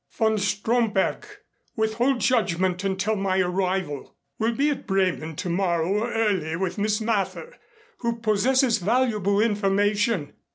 VON 0.13 0.39
STROMBERG: 0.39 1.27
Withhold 1.75 2.21
judgment 2.21 2.83
until 2.83 3.15
my 3.15 3.37
arrival. 3.39 4.15
Will 4.39 4.53
be 4.53 4.71
at 4.71 4.87
Bremen 4.87 5.35
tomorrow 5.35 6.07
early 6.11 6.55
with 6.55 6.79
Miss 6.79 6.99
Mather, 7.01 7.55
who 7.99 8.15
possesses 8.15 8.79
valuable 8.79 9.39
information. 9.39 10.33